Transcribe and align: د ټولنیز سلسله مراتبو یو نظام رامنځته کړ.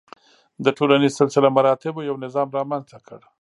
د 0.65 0.65
ټولنیز 0.77 1.13
سلسله 1.21 1.47
مراتبو 1.57 2.07
یو 2.09 2.15
نظام 2.25 2.47
رامنځته 2.57 2.97
کړ. 3.07 3.19